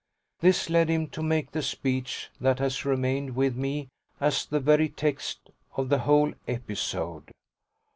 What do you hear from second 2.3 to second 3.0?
that has